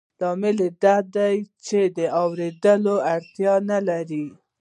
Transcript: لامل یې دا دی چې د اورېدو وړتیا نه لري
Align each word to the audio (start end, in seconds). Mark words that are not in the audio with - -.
لامل 0.19 0.57
یې 0.65 0.69
دا 0.83 0.95
دی 1.15 1.35
چې 1.65 1.79
د 1.97 1.99
اورېدو 2.21 2.73
وړتیا 3.01 3.53
نه 3.69 3.79
لري 3.87 4.25